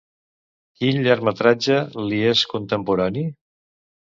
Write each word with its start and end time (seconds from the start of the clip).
Quin 0.79 1.03
llargmetratge 1.07 1.77
li 2.07 2.23
és 2.33 2.45
contemporani? 2.55 3.29